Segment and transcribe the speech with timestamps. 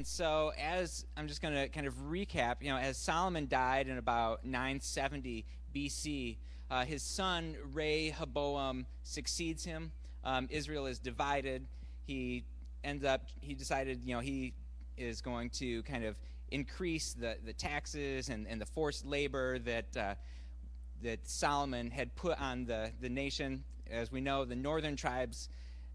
[0.00, 3.86] And so, as I'm just going to kind of recap, you know, as Solomon died
[3.86, 6.38] in about 970 BC,
[6.70, 9.92] uh, his son Rehoboam succeeds him.
[10.24, 11.66] Um, Israel is divided.
[12.06, 12.44] He
[12.82, 14.54] ends up, he decided, you know, he
[14.96, 19.94] is going to kind of increase the, the taxes and, and the forced labor that,
[19.98, 20.14] uh,
[21.02, 23.64] that Solomon had put on the, the nation.
[23.90, 25.50] As we know, the northern tribes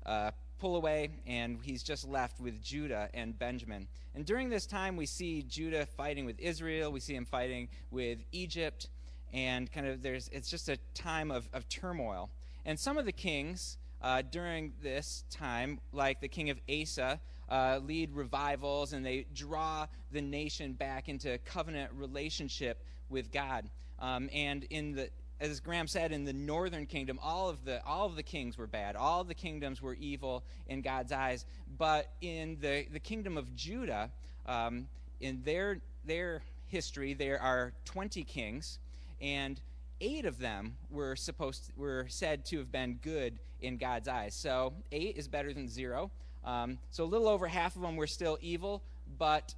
[0.05, 0.29] uh,
[0.66, 3.88] pull away, and he's just left with Judah and Benjamin.
[4.16, 8.17] And during this time, we see Judah fighting with Israel, we see him fighting with
[8.31, 8.89] Egypt,
[9.31, 12.31] and kind of there's it's just a time of, of turmoil.
[12.66, 17.80] And some of the kings uh, during this time, like the king of Asa, uh,
[17.84, 23.70] lead revivals and they draw the nation back into covenant relationship with God.
[24.00, 28.05] Um, and in the as Graham said, in the northern kingdom, all of the all
[28.05, 28.95] of the kings were bad.
[28.95, 31.45] All the kingdoms were evil in God's eyes.
[31.77, 34.09] But in the, the kingdom of Judah,
[34.45, 34.88] um,
[35.20, 38.80] in their their history, there are twenty kings,
[39.19, 39.59] and
[40.02, 44.33] eight of them were supposed to, were said to have been good in God's eyes.
[44.33, 46.11] So eight is better than zero.
[46.44, 48.83] Um, so a little over half of them were still evil,
[49.17, 49.56] but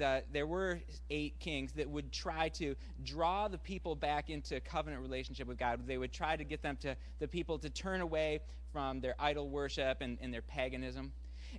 [0.00, 5.02] the, there were eight kings that would try to draw the people back into covenant
[5.02, 5.86] relationship with God.
[5.86, 8.40] They would try to get them to the people to turn away
[8.72, 11.12] from their idol worship and, and their paganism.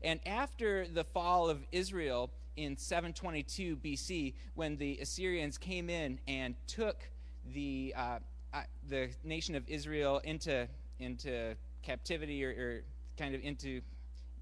[0.04, 6.56] And after the fall of Israel in 722 BC, when the Assyrians came in and
[6.66, 7.08] took
[7.54, 8.20] the uh,
[8.54, 10.68] uh, the nation of Israel into
[11.00, 12.84] into captivity or, or
[13.18, 13.82] kind of into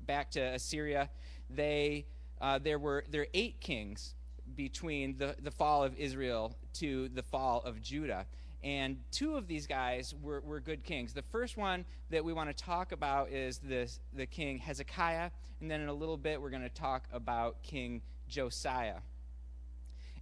[0.05, 1.09] back to Assyria,
[1.49, 2.05] they
[2.41, 4.15] uh, there were there are eight kings
[4.55, 8.25] between the, the fall of Israel to the fall of Judah.
[8.61, 11.13] And two of these guys were, were good kings.
[11.13, 15.31] The first one that we want to talk about is this, the king Hezekiah.
[15.61, 18.97] And then in a little bit, we're going to talk about King Josiah.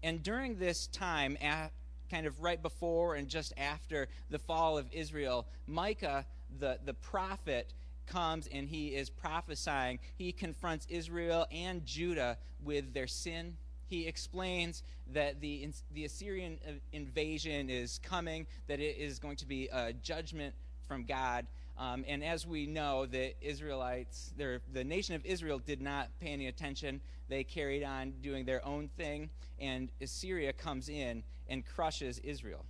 [0.03, 1.71] And during this time, at,
[2.11, 6.25] kind of right before and just after the fall of Israel, Micah,
[6.59, 7.73] the, the prophet,
[8.07, 9.99] comes and he is prophesying.
[10.15, 13.57] He confronts Israel and Judah with their sin.
[13.87, 16.59] He explains that the, the Assyrian
[16.91, 20.53] invasion is coming, that it is going to be a judgment
[20.87, 21.45] from God.
[21.77, 26.47] Um, and as we know, the Israelites, the nation of Israel did not pay any
[26.47, 27.01] attention.
[27.29, 29.29] They carried on doing their own thing,
[29.59, 32.65] and Assyria comes in and crushes Israel.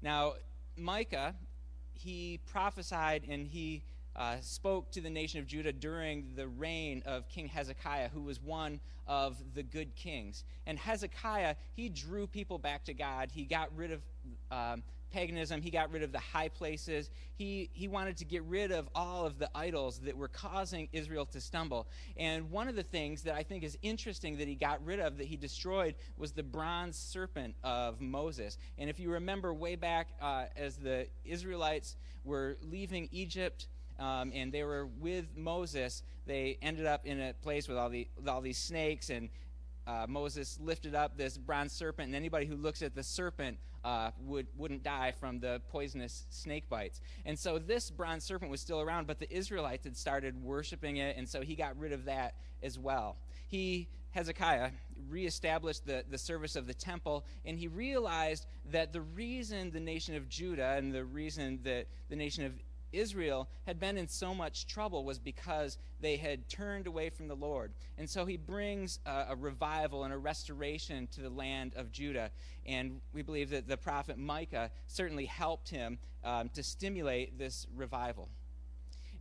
[0.00, 0.34] Now,
[0.76, 1.34] Micah,
[1.92, 3.82] he prophesied and he
[4.16, 8.40] uh, spoke to the nation of Judah during the reign of King Hezekiah, who was
[8.40, 10.44] one of the good kings.
[10.66, 13.30] And Hezekiah, he drew people back to God.
[13.32, 14.02] He got rid of
[14.50, 14.82] um,
[15.12, 15.62] paganism.
[15.62, 17.10] He got rid of the high places.
[17.36, 21.26] He, he wanted to get rid of all of the idols that were causing Israel
[21.26, 21.86] to stumble.
[22.16, 25.18] And one of the things that I think is interesting that he got rid of,
[25.18, 28.58] that he destroyed, was the bronze serpent of Moses.
[28.78, 33.68] And if you remember way back uh, as the Israelites were leaving Egypt,
[33.98, 36.02] um, and they were with Moses.
[36.26, 39.28] They ended up in a place with all, the, with all these snakes, and
[39.86, 44.10] uh, Moses lifted up this bronze serpent, and anybody who looks at the serpent uh,
[44.24, 47.00] would, wouldn't die from the poisonous snake bites.
[47.24, 51.16] And so this bronze serpent was still around, but the Israelites had started worshiping it,
[51.16, 53.16] and so he got rid of that as well.
[53.46, 54.70] He, Hezekiah,
[55.08, 60.16] reestablished the, the service of the temple, and he realized that the reason the nation
[60.16, 62.52] of Judah and the reason that the nation of
[62.92, 67.34] Israel had been in so much trouble was because they had turned away from the
[67.34, 67.72] Lord.
[67.98, 72.30] And so he brings a, a, revival and a restoration to the land of Judah.
[72.64, 78.28] And we believe that the prophet Micah certainly helped him um, to stimulate this revival.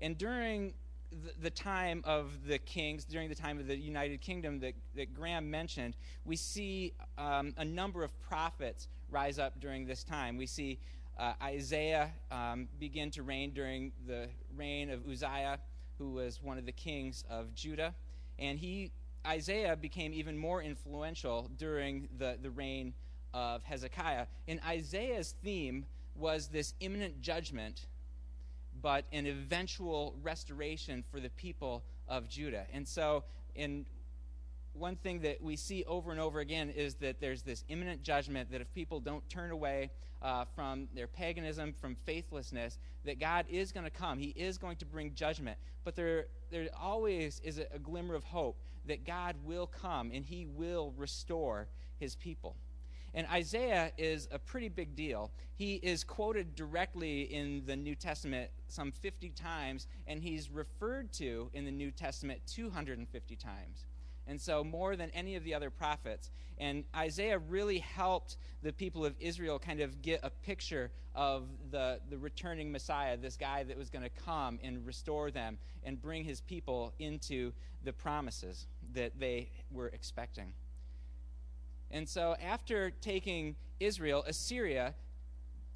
[0.01, 0.73] And during
[1.11, 5.13] the, the time of the kings, during the time of the United Kingdom that, that
[5.13, 5.95] Graham mentioned,
[6.25, 10.37] we see um, a number of prophets rise up during this time.
[10.37, 10.79] We see
[11.17, 15.59] uh, Isaiah um, began to reign during the reign of Uzziah,
[15.97, 17.95] who was one of the kings of Judah.
[18.37, 18.91] And he,
[19.25, 22.93] Isaiah became even more influential during the, the reign
[23.33, 24.27] of Hezekiah.
[24.47, 25.85] And Isaiah's theme
[26.15, 27.87] was this imminent judgment,
[28.81, 32.65] but an eventual restoration for the people of Judah.
[32.73, 33.23] And so,
[33.55, 33.85] in
[34.75, 38.51] one thing that we see over and over again is that there's this imminent judgment
[38.51, 39.91] that if people don't turn away
[40.21, 44.17] uh, from their paganism, from faithlessness, that God is going to come.
[44.17, 45.57] He is going to bring judgment.
[45.83, 48.57] But there, there always is a, a glimmer of hope
[48.87, 51.67] that God will come and he will restore
[51.99, 52.55] his people.
[53.13, 55.31] And Isaiah is a pretty big deal.
[55.55, 61.49] He is quoted directly in the New Testament some 50 times, and he's referred to
[61.53, 63.85] in the New Testament 250 times.
[64.27, 66.31] And so, more than any of the other prophets.
[66.57, 71.99] And Isaiah really helped the people of Israel kind of get a picture of the,
[72.09, 76.23] the returning Messiah, this guy that was going to come and restore them and bring
[76.23, 80.53] his people into the promises that they were expecting.
[81.91, 84.95] And so, after taking Israel, Assyria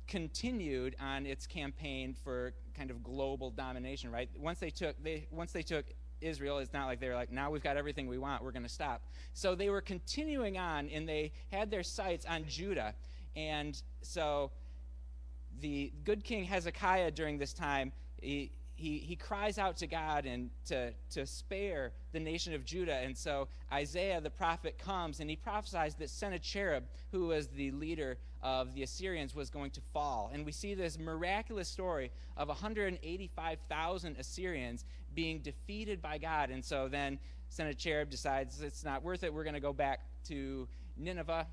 [0.08, 4.12] continued on its campaign for kind of global domination.
[4.12, 4.30] Right?
[4.38, 5.86] Once they took they once they took
[6.22, 8.44] Israel, it's not like they're like now we've got everything we want.
[8.44, 9.02] We're going to stop.
[9.34, 12.94] So they were continuing on, and they had their sights on Judah.
[13.36, 14.52] And so
[15.62, 20.50] the good king Hezekiah during this time, he, he, he cries out to God and
[20.66, 22.96] to, to spare the nation of Judah.
[22.96, 28.18] And so Isaiah the prophet comes and he prophesies that Sennacherib, who was the leader
[28.42, 30.32] of the Assyrians, was going to fall.
[30.34, 36.50] And we see this miraculous story of 185,000 Assyrians being defeated by God.
[36.50, 37.20] And so then
[37.50, 39.34] Sennacherib decides it's not worth it.
[39.34, 40.68] We're going to go back to
[40.98, 41.48] Nineveh,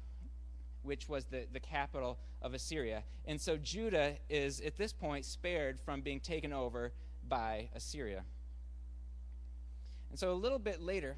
[0.83, 3.03] which was the, the capital of Assyria.
[3.27, 6.93] And so Judah is at this point spared from being taken over
[7.29, 8.25] by Assyria.
[10.11, 11.17] And so a little bit later,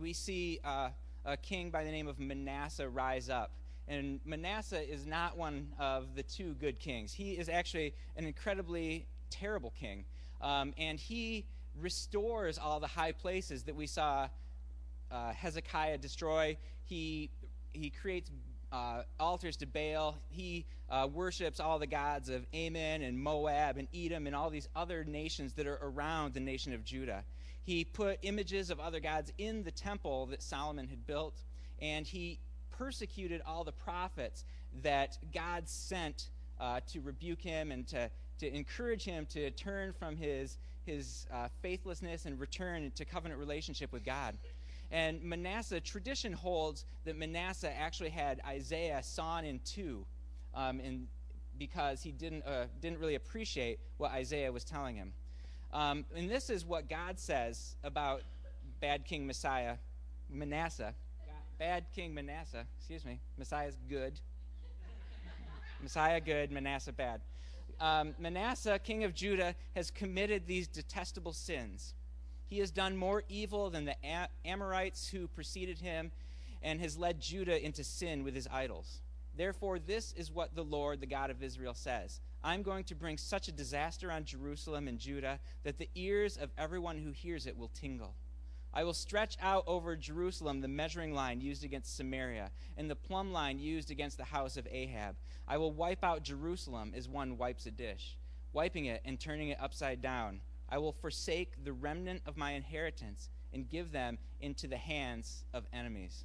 [0.00, 0.90] we see uh,
[1.24, 3.52] a king by the name of Manasseh rise up.
[3.88, 7.12] And Manasseh is not one of the two good kings.
[7.12, 10.04] He is actually an incredibly terrible king.
[10.40, 11.46] Um, and he
[11.80, 14.28] restores all the high places that we saw
[15.10, 16.56] uh, Hezekiah destroy.
[16.84, 17.30] He,
[17.72, 18.30] he creates
[18.72, 20.16] uh, altars to Baal.
[20.28, 24.68] He uh, worships all the gods of Ammon and Moab and Edom and all these
[24.74, 27.24] other nations that are around the nation of Judah.
[27.66, 31.42] He put images of other gods in the temple that Solomon had built,
[31.82, 32.38] and he
[32.70, 34.44] persecuted all the prophets
[34.84, 36.28] that God sent
[36.60, 38.08] uh, to rebuke him and to,
[38.38, 43.92] to encourage him to turn from his, his uh, faithlessness and return to covenant relationship
[43.92, 44.36] with God.
[44.92, 50.06] And Manasseh, tradition holds that Manasseh actually had Isaiah sawn in two
[50.54, 50.80] um,
[51.58, 55.12] because he didn't, uh, didn't really appreciate what Isaiah was telling him.
[55.76, 58.22] Um, and this is what God says about
[58.80, 59.76] bad King Messiah,
[60.30, 60.94] Manasseh.
[61.58, 63.20] Bad King Manasseh, excuse me.
[63.36, 64.18] Messiah's good.
[65.82, 67.20] Messiah good, Manasseh bad.
[67.78, 71.92] Um, Manasseh, king of Judah, has committed these detestable sins.
[72.46, 73.96] He has done more evil than the
[74.46, 76.10] Amorites who preceded him
[76.62, 79.02] and has led Judah into sin with his idols.
[79.36, 83.18] Therefore, this is what the Lord, the God of Israel, says I'm going to bring
[83.18, 87.56] such a disaster on Jerusalem and Judah that the ears of everyone who hears it
[87.56, 88.14] will tingle.
[88.72, 93.32] I will stretch out over Jerusalem the measuring line used against Samaria and the plumb
[93.32, 95.16] line used against the house of Ahab.
[95.48, 98.18] I will wipe out Jerusalem as one wipes a dish,
[98.52, 100.40] wiping it and turning it upside down.
[100.68, 105.64] I will forsake the remnant of my inheritance and give them into the hands of
[105.72, 106.24] enemies.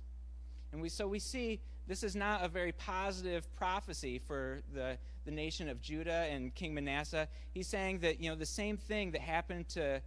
[0.74, 5.32] And we, so we see this is not a very positive prophecy for the, the
[5.32, 7.28] nation of Judah and King Manasseh.
[7.54, 10.02] He's saying that you know the same thing that happened to,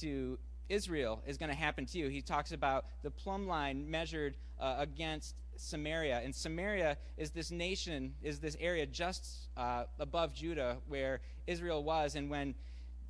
[0.00, 0.38] to
[0.68, 2.08] Israel is going to happen to you.
[2.08, 6.20] He talks about the plumb line measured uh, against Samaria.
[6.24, 12.14] And Samaria is this nation, is this area just uh, above Judah where Israel was.
[12.14, 12.54] And when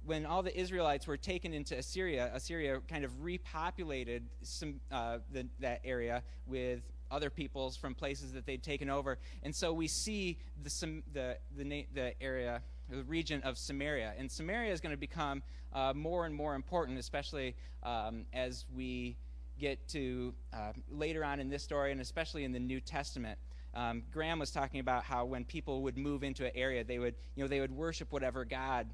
[0.07, 5.47] when all the Israelites were taken into Assyria, Assyria kind of repopulated some, uh, the,
[5.61, 9.19] that area with other peoples from places that they'd taken over.
[9.43, 14.14] And so we see the, the, the, the area, the region of Samaria.
[14.19, 19.17] And Samaria is going to become uh, more and more important, especially um, as we
[19.59, 23.38] get to uh, later on in this story and especially in the New Testament.
[23.75, 27.14] Um, Graham was talking about how when people would move into an area, they would,
[27.37, 28.88] you know, they would worship whatever god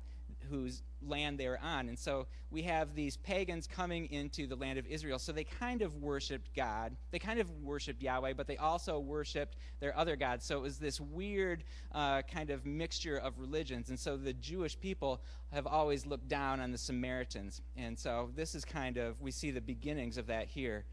[0.48, 1.88] whose land they were on.
[1.88, 5.18] And so we have these pagans coming into the land of Israel.
[5.18, 6.96] So they kind of worshiped God.
[7.10, 10.44] They kind of worshiped Yahweh, but they also worshiped their other gods.
[10.44, 13.90] So it was this weird uh, kind of mixture of religions.
[13.90, 15.20] And so the Jewish people
[15.52, 17.60] have always looked down on the Samaritans.
[17.76, 20.84] And so this is kind of, we see the beginnings of that here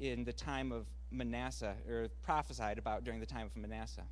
[0.00, 4.04] in the time of Manasseh, or prophesied about during the time of Manasseh.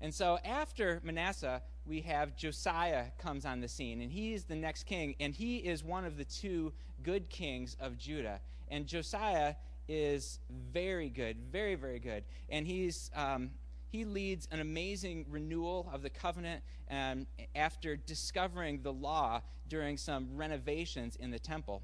[0.00, 4.54] And so after Manasseh, we have Josiah comes on the scene, and he is the
[4.54, 8.40] next king, and he is one of the two good kings of Judah.
[8.68, 9.54] And Josiah
[9.88, 10.38] is
[10.72, 12.24] very good, very, very good.
[12.48, 13.10] And he's.
[13.14, 13.50] Um,
[13.90, 20.28] he leads an amazing renewal of the covenant um, after discovering the law during some
[20.36, 21.82] renovations in the temple.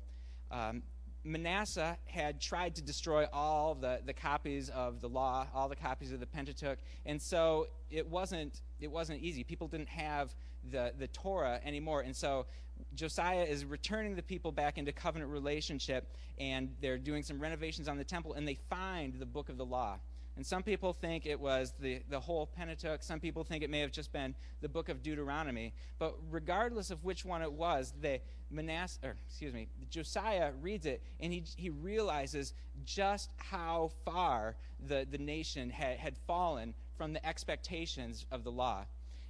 [0.50, 0.82] Um,
[1.24, 6.12] Manasseh had tried to destroy all the, the copies of the law, all the copies
[6.12, 9.42] of the Pentateuch, and so it wasn't it wasn't easy.
[9.42, 10.34] People didn't have
[10.70, 12.46] the, the Torah anymore, and so
[12.94, 17.96] Josiah is returning the people back into covenant relationship, and they're doing some renovations on
[17.96, 19.98] the temple, and they find the book of the law.
[20.36, 23.02] And some people think it was the, the whole Pentateuch.
[23.02, 25.72] Some people think it may have just been the book of Deuteronomy.
[25.98, 31.02] But regardless of which one it was, the Manasseh, or excuse me, Josiah reads it
[31.20, 32.52] and he, he realizes
[32.84, 38.84] just how far the, the nation had, had fallen from the expectations of the law.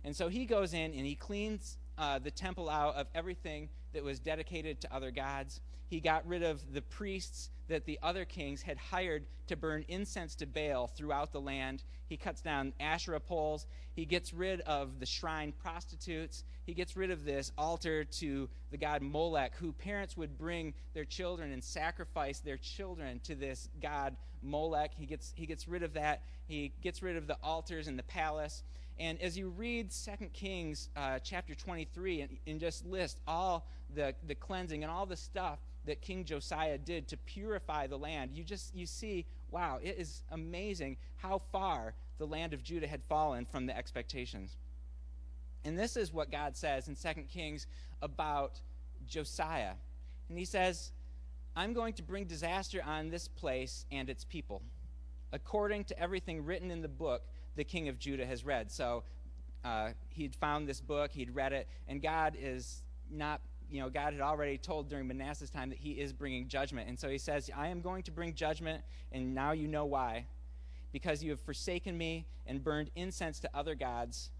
[0.04, 4.02] And so he goes in and he cleans uh, the temple out of everything that
[4.02, 5.60] was dedicated to other gods.
[5.94, 10.34] He got rid of the priests that the other kings had hired to burn incense
[10.34, 11.84] to Baal throughout the land.
[12.08, 13.68] He cuts down Asherah poles.
[13.92, 16.42] He gets rid of the shrine prostitutes.
[16.66, 21.04] He gets rid of this altar to the god Molech, who parents would bring their
[21.04, 24.94] children and sacrifice their children to this god Molech.
[24.96, 26.22] He gets, he gets rid of that.
[26.48, 28.64] He gets rid of the altars in the palace.
[28.98, 34.12] And as you read 2 Kings uh, chapter 23 and, and just list all the,
[34.26, 38.44] the cleansing and all the stuff that King Josiah did to purify the land, you
[38.44, 43.44] just you see, wow, it is amazing how far the land of Judah had fallen
[43.44, 44.56] from the expectations.
[45.64, 47.66] And this is what God says in 2 Kings
[48.02, 48.60] about
[49.06, 49.72] Josiah.
[50.28, 50.92] And he says,
[51.56, 54.62] I'm going to bring disaster on this place and its people,
[55.32, 57.22] according to everything written in the book
[57.56, 58.70] the king of Judah has read.
[58.70, 59.04] So
[59.64, 64.12] uh, he'd found this book, he'd read it, and God is not you know, God
[64.12, 66.88] had already told during Manasseh's time that he is bringing judgment.
[66.88, 70.26] And so he says, I am going to bring judgment, and now you know why.
[70.92, 74.30] Because you have forsaken me and burned incense to other gods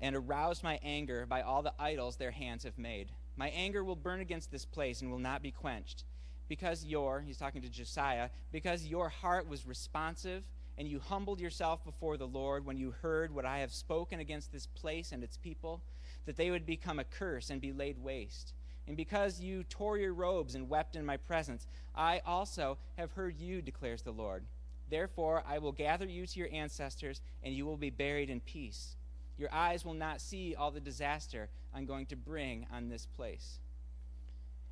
[0.00, 3.12] and aroused my anger by all the idols their hands have made.
[3.36, 6.04] My anger will burn against this place and will not be quenched.
[6.46, 10.44] Because your, he's talking to Josiah, because your heart was responsive
[10.76, 14.52] and you humbled yourself before the Lord when you heard what I have spoken against
[14.52, 15.80] this place and its people
[16.26, 18.54] that they would become a curse and be laid waste.
[18.86, 23.38] And because you tore your robes and wept in my presence, I also have heard
[23.38, 24.44] you, declares the Lord.
[24.90, 28.96] Therefore, I will gather you to your ancestors, and you will be buried in peace.
[29.38, 33.58] Your eyes will not see all the disaster I'm going to bring on this place.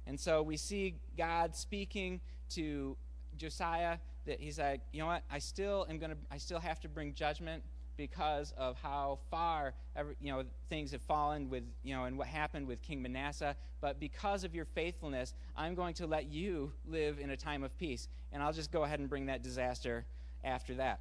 [0.07, 2.97] And so we see God speaking to
[3.37, 5.23] Josiah that he's like, you know what?
[5.31, 7.63] I still am going to I still have to bring judgment
[7.97, 12.27] because of how far every, you know things have fallen with you know and what
[12.27, 13.57] happened with King Manasseh.
[13.81, 17.77] But because of your faithfulness I'm going to let you live in a time of
[17.79, 18.09] peace.
[18.33, 20.07] And I'll just go ahead and bring that disaster
[20.45, 21.01] after that.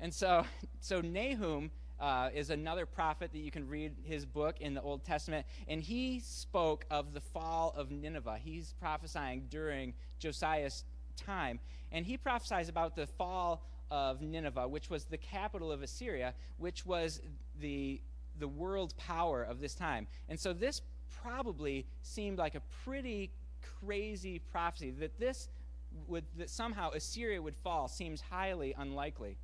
[0.00, 0.44] And so
[0.80, 5.04] so Nahum uh, is another prophet that you can read his book in the Old
[5.04, 8.38] Testament, and he spoke of the fall of Nineveh.
[8.40, 10.84] He's prophesying during Josiah's
[11.16, 11.58] time,
[11.90, 16.84] and he prophesies about the fall of Nineveh, which was the capital of Assyria, which
[16.84, 17.20] was
[17.60, 18.00] the,
[18.38, 20.06] the world power of this time.
[20.28, 20.82] And so this
[21.22, 23.30] probably seemed like a pretty
[23.80, 25.48] crazy prophecy that this
[26.06, 29.38] would that somehow Assyria would fall seems highly unlikely.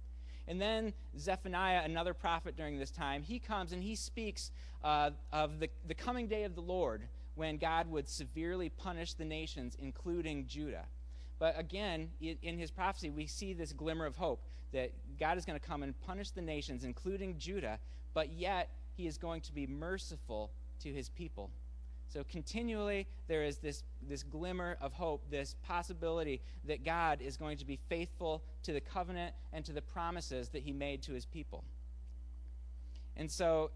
[0.47, 4.51] And then Zephaniah, another prophet during this time, he comes and he speaks
[4.83, 9.25] uh, of the, the coming day of the Lord when God would severely punish the
[9.25, 10.85] nations, including Judah.
[11.39, 15.59] But again, in his prophecy, we see this glimmer of hope that God is going
[15.59, 17.79] to come and punish the nations, including Judah,
[18.13, 20.51] but yet he is going to be merciful
[20.81, 21.51] to his people.
[22.09, 27.57] So continually there is this, this glimmer of hope, this possibility that God is going
[27.59, 31.25] to be faithful to the covenant and to the promises that he made to his
[31.25, 31.65] people.
[33.17, 33.71] And so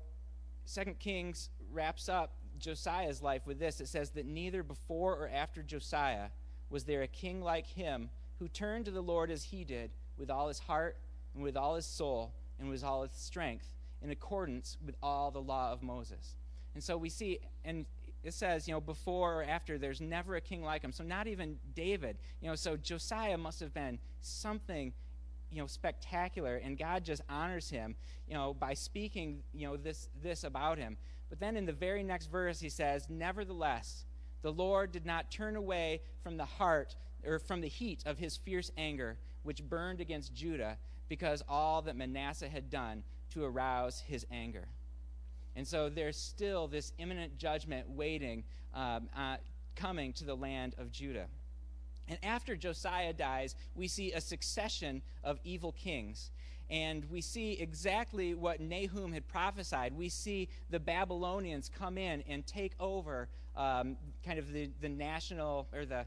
[0.64, 3.80] Second Kings wraps up Josiah's life with this.
[3.80, 6.28] It says that neither before or after Josiah
[6.70, 10.30] was there a king like him who turned to the Lord as he did, with
[10.30, 10.96] all his heart
[11.34, 13.66] and with all his soul and with all his strength,
[14.02, 16.36] in accordance with all the law of Moses.
[16.74, 17.86] And so we see, and
[18.22, 20.92] it says, you know, before or after, there's never a king like him.
[20.92, 22.18] So not even David.
[22.40, 24.92] You know, so Josiah must have been something,
[25.50, 27.96] you know, spectacular, and God just honors him,
[28.28, 30.96] you know, by speaking, you know, this this about him.
[31.28, 34.04] But then in the very next verse, he says, Nevertheless,
[34.42, 36.94] the Lord did not turn away from the heart
[37.26, 40.78] or from the heat of his fierce anger, which burned against Judah,
[41.08, 44.68] because all that Manasseh had done to arouse his anger.
[45.56, 49.38] And so there's still this imminent judgment waiting, um, uh,
[49.74, 51.26] coming to the land of Judah.
[52.08, 56.30] And after Josiah dies, we see a succession of evil kings
[56.70, 59.96] and we see exactly what Nahum had prophesied.
[59.96, 65.66] We see the Babylonians come in and take over um, kind of the, the national,
[65.72, 66.04] or the,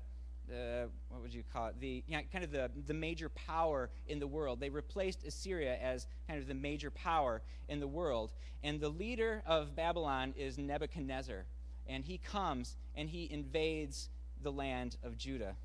[0.48, 1.75] the, what would you call it?
[1.80, 4.60] The you know, kind of the, the major power in the world.
[4.60, 8.32] They replaced Assyria as kind of the major power in the world.
[8.63, 11.46] And the leader of Babylon is Nebuchadnezzar.
[11.88, 14.10] and he comes and he invades
[14.41, 15.56] the land of Judah.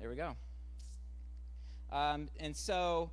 [0.00, 0.34] There we go.
[1.92, 3.10] Um, and so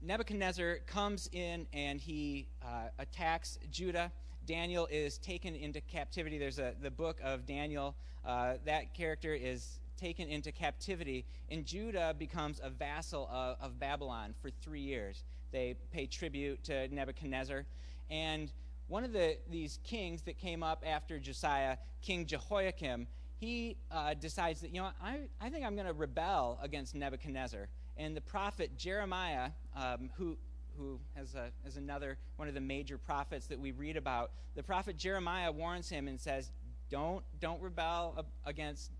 [0.00, 4.10] Nebuchadnezzar comes in and he uh, attacks Judah.
[4.46, 6.38] Daniel is taken into captivity.
[6.38, 7.94] There's a the book of Daniel.
[8.24, 14.34] Uh, that character is taken into captivity, and Judah becomes a vassal of, of Babylon
[14.40, 15.24] for three years.
[15.52, 17.66] They pay tribute to Nebuchadnezzar,
[18.08, 18.50] and
[18.88, 24.60] one of the these kings that came up after Josiah, King Jehoiakim, he uh, decides
[24.60, 27.68] that you know I, I think I'm going to rebel against Nebuchadnezzar.
[27.98, 30.36] And the prophet Jeremiah, um, who
[30.78, 34.62] who has, a, has another one of the major prophets that we read about, the
[34.62, 36.50] prophet Jeremiah warns him and says,
[36.90, 38.90] "Don't don't rebel against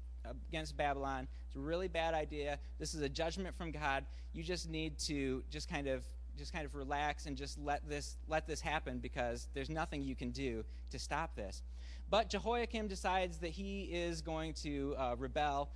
[0.49, 1.28] against Babylon.
[1.47, 2.59] It's a really bad idea.
[2.78, 4.05] This is a judgment from God.
[4.33, 6.05] You just need to just kind of
[6.37, 10.14] just kind of relax and just let this let this happen because there's nothing you
[10.14, 11.62] can do to stop this.
[12.08, 15.70] But Jehoiakim decides that he is going to uh, rebel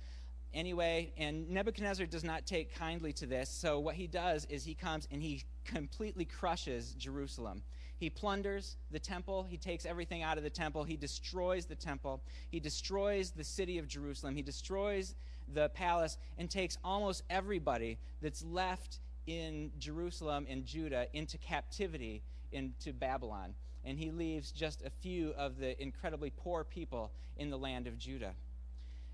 [0.53, 3.49] anyway, and Nebuchadnezzar does not take kindly to this.
[3.49, 7.63] So what he does is he comes and he completely crushes Jerusalem.
[7.97, 9.43] He plunders the temple.
[9.43, 10.83] He takes everything out of the temple.
[10.83, 12.21] He destroys the temple.
[12.49, 14.35] He destroys the city of Jerusalem.
[14.35, 15.15] He destroys
[15.53, 22.91] the palace and takes almost everybody that's left in Jerusalem and Judah into captivity into
[22.91, 23.53] Babylon.
[23.83, 27.97] And he leaves just a few of the incredibly poor people in the land of
[27.97, 28.33] Judah.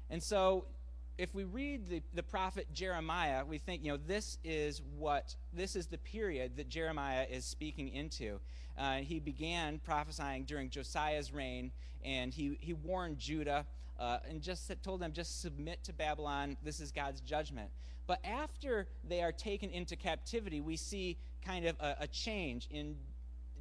[0.10, 0.66] And so
[1.18, 5.76] if we read the, the prophet Jeremiah, we think, you know, this is what, this
[5.76, 8.40] is the period that Jeremiah is speaking into.
[8.78, 11.72] Uh, he began prophesying during Josiah's reign,
[12.06, 13.66] and he, he warned Judah
[14.00, 16.56] uh, and just told them, just submit to Babylon.
[16.64, 17.70] This is God's judgment.
[18.06, 22.96] But after they are taken into captivity, we see kind of a, a change in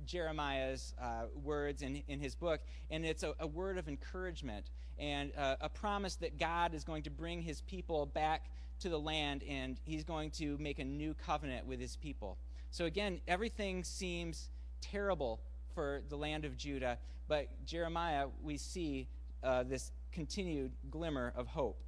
[0.07, 2.61] Jeremiah's uh, words in, in his book,
[2.91, 7.03] and it's a, a word of encouragement and uh, a promise that God is going
[7.03, 8.51] to bring his people back
[8.81, 12.39] to the land and he's going to make a new covenant with his people.
[12.71, 14.51] So, again, everything seems
[14.81, 15.41] terrible
[15.75, 19.09] for the land of Judah, but Jeremiah, we see
[19.43, 21.83] uh, this continued glimmer of hope.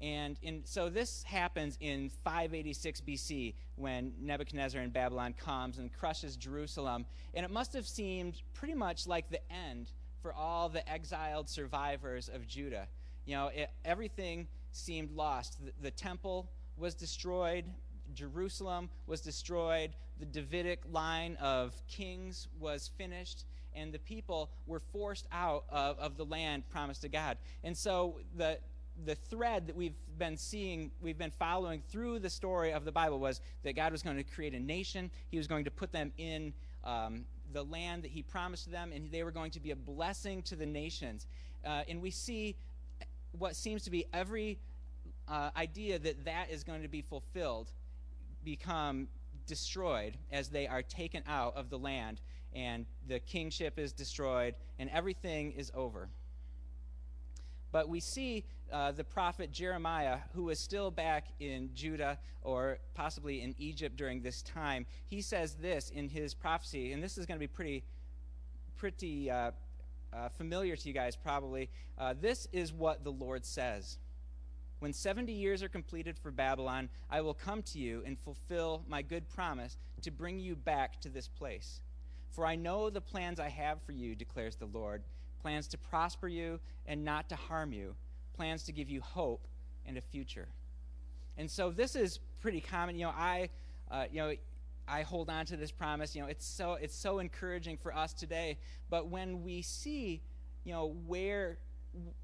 [0.00, 6.36] And in, so this happens in 586 BC when Nebuchadnezzar in Babylon comes and crushes
[6.36, 7.06] Jerusalem.
[7.34, 12.28] And it must have seemed pretty much like the end for all the exiled survivors
[12.28, 12.88] of Judah.
[13.24, 15.64] You know, it, everything seemed lost.
[15.64, 17.64] The, the temple was destroyed,
[18.14, 25.26] Jerusalem was destroyed, the Davidic line of kings was finished, and the people were forced
[25.32, 27.36] out of, of the land promised to God.
[27.62, 28.58] And so the
[29.04, 33.18] the thread that we've been seeing, we've been following through the story of the Bible
[33.18, 35.10] was that God was going to create a nation.
[35.28, 36.52] He was going to put them in
[36.84, 40.42] um, the land that He promised them, and they were going to be a blessing
[40.44, 41.26] to the nations.
[41.64, 42.56] Uh, and we see
[43.32, 44.58] what seems to be every
[45.28, 47.70] uh, idea that that is going to be fulfilled
[48.44, 49.08] become
[49.46, 52.20] destroyed as they are taken out of the land,
[52.54, 56.08] and the kingship is destroyed, and everything is over.
[57.72, 63.42] But we see uh, the prophet Jeremiah, who was still back in Judah or possibly
[63.42, 67.38] in Egypt during this time, he says this in his prophecy, and this is going
[67.38, 67.84] to be pretty,
[68.76, 69.52] pretty uh,
[70.12, 71.68] uh, familiar to you guys probably.
[71.98, 73.98] Uh, this is what the Lord says.
[74.78, 79.00] When 70 years are completed for Babylon, I will come to you and fulfill my
[79.00, 81.80] good promise to bring you back to this place.
[82.30, 85.02] For I know the plans I have for you, declares the Lord
[85.40, 87.94] plans to prosper you and not to harm you,
[88.36, 89.46] plans to give you hope
[89.86, 90.48] and a future.
[91.36, 92.96] And so this is pretty common.
[92.96, 93.50] You know, I,
[93.90, 94.32] uh, you know,
[94.88, 96.14] I hold on to this promise.
[96.14, 98.58] You know, it's so it's so encouraging for us today.
[98.88, 100.22] But when we see,
[100.64, 101.58] you know, where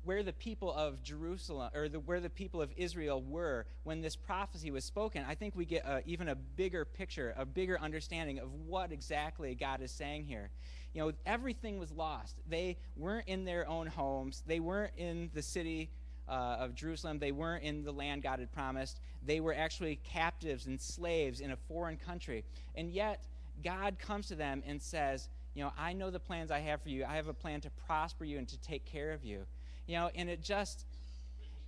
[0.05, 4.16] where the people of Jerusalem or the, where the people of Israel were when this
[4.16, 8.38] prophecy was spoken, I think we get a, even a bigger picture, a bigger understanding
[8.38, 10.51] of what exactly God is saying here.
[10.92, 12.37] You know, everything was lost.
[12.46, 14.42] They weren't in their own homes.
[14.46, 15.90] They weren't in the city
[16.29, 17.19] uh, of Jerusalem.
[17.19, 19.01] They weren't in the land God had promised.
[19.25, 22.45] They were actually captives and slaves in a foreign country.
[22.75, 23.25] And yet,
[23.63, 26.89] God comes to them and says, You know, I know the plans I have for
[26.89, 27.05] you.
[27.05, 29.45] I have a plan to prosper you and to take care of you.
[29.87, 30.87] You know, and it just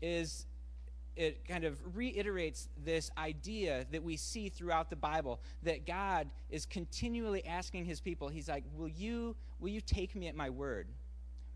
[0.00, 0.46] is
[1.16, 6.66] it kind of reiterates this idea that we see throughout the Bible that God is
[6.66, 10.88] continually asking his people, He's like, Will you, will you take me at my word?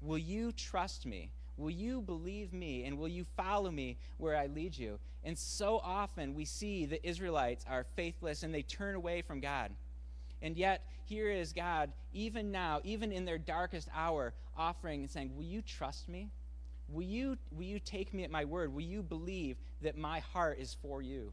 [0.01, 1.31] Will you trust me?
[1.59, 4.99] Will you believe me and will you follow me where I lead you?
[5.25, 9.73] And so often we see the Israelites are faithless and they turn away from God.
[10.41, 15.35] And yet, here is God, even now, even in their darkest hour, offering and saying,
[15.35, 16.31] Will you trust me?
[16.89, 18.73] Will you, will you take me at my word?
[18.73, 21.33] Will you believe that my heart is for you?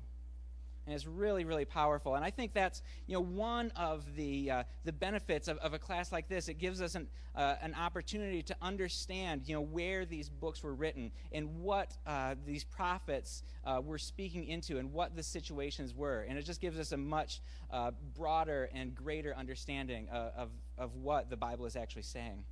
[0.86, 2.16] And it's really really powerful.
[2.16, 5.80] And i think that's you know one of the uh, the benefits of, of a
[5.80, 6.48] class like this.
[6.48, 10.74] It gives us an, uh, an opportunity to understand you know where these books were
[10.74, 16.26] written and what uh, these prophets uh, were speaking into and what the situations were.
[16.28, 20.96] And it just gives us a much uh, broader and greater understanding uh, of, of
[20.96, 22.44] what the bible is actually saying.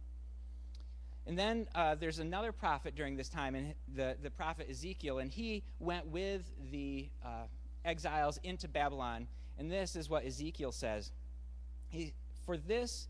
[1.25, 5.31] And then uh, there's another prophet during this time, and the, the prophet Ezekiel, and
[5.31, 7.45] he went with the uh,
[7.85, 9.27] exiles into Babylon.
[9.57, 11.11] And this is what Ezekiel says
[11.89, 12.13] he,
[12.45, 13.07] For this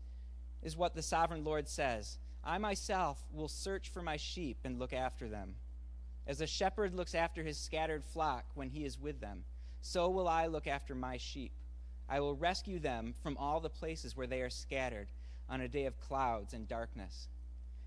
[0.62, 4.92] is what the sovereign Lord says I myself will search for my sheep and look
[4.92, 5.54] after them.
[6.26, 9.44] As a shepherd looks after his scattered flock when he is with them,
[9.80, 11.52] so will I look after my sheep.
[12.08, 15.08] I will rescue them from all the places where they are scattered
[15.48, 17.28] on a day of clouds and darkness.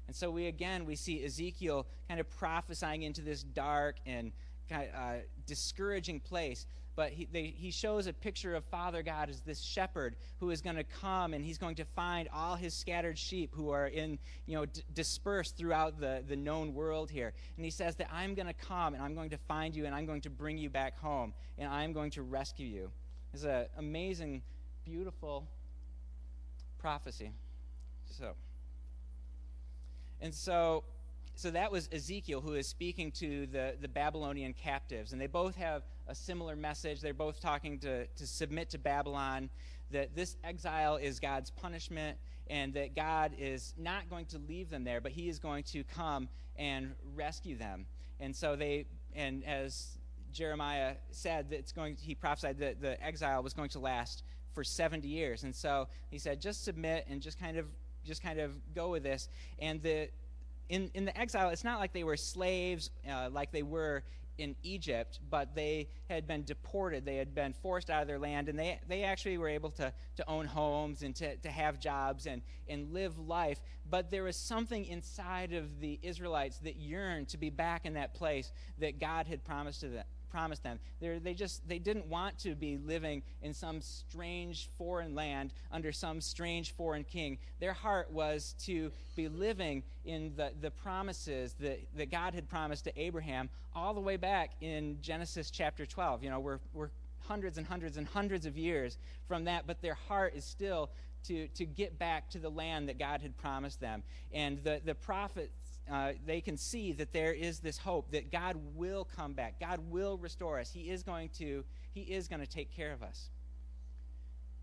[0.08, 4.32] And so we again we see Ezekiel kind of prophesying into this dark and
[4.70, 6.66] kind of, uh, discouraging place.
[6.96, 10.62] But he, they, he shows a picture of Father God as this shepherd who is
[10.62, 14.18] going to come and he's going to find all his scattered sheep who are in,
[14.48, 17.34] you know, d- dispersed throughout the, the known world here.
[17.56, 19.94] And he says that I'm going to come and I'm going to find you and
[19.94, 22.90] I'm going to bring you back home and I'm going to rescue you.
[23.32, 24.42] It's an amazing,
[24.84, 25.48] beautiful
[26.80, 27.32] prophecy.
[28.10, 28.34] So.
[30.20, 30.84] And so,
[31.38, 35.12] so that was Ezekiel who is speaking to the, the Babylonian captives.
[35.12, 37.00] And they both have a similar message.
[37.00, 39.52] They're both talking to, to submit to Babylon,
[39.92, 44.84] that this exile is God's punishment, and that God is not going to leave them
[44.84, 47.86] there, but He is going to come and rescue them.
[48.20, 50.00] And so they, and as
[50.34, 54.24] Jeremiah said, that it's going, he prophesied that the exile was going to last
[54.54, 55.44] for 70 years.
[55.44, 57.68] And so he said, just submit and just kind of
[58.04, 59.30] just kind of go with this.
[59.60, 60.10] And the
[60.70, 64.04] in in the exile, it's not like they were slaves uh, like they were
[64.38, 67.06] in Egypt, but they had been deported.
[67.06, 69.92] They had been forced out of their land, and they, they actually were able to,
[70.16, 73.60] to own homes and to, to have jobs and, and live life.
[73.90, 78.14] But there was something inside of the Israelites that yearned to be back in that
[78.14, 80.80] place that God had promised to them promised them.
[81.00, 85.92] They're, they just they didn't want to be living in some strange foreign land under
[85.92, 87.38] some strange foreign king.
[87.60, 92.86] Their heart was to be living in the, the promises that, that God had promised
[92.86, 96.24] to Abraham all the way back in Genesis chapter 12.
[96.24, 96.90] You know, we're, we're
[97.28, 100.90] hundreds and hundreds and hundreds of years from that, but their heart is still
[101.28, 104.04] to, to get back to the land that God had promised them.
[104.32, 105.52] And the, the prophets
[105.92, 109.60] uh, they can see that there is this hope that God will come back.
[109.60, 110.72] God will restore us.
[110.72, 113.30] He is going to, he is going to take care of us.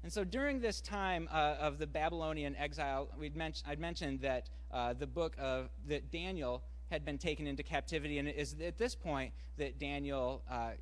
[0.03, 4.51] And so during this time uh, of the Babylonian exile, we'd men- I'd mentioned that
[4.71, 8.77] uh, the book of that Daniel had been taken into captivity, and it is at
[8.77, 10.73] this point that Daniel uh,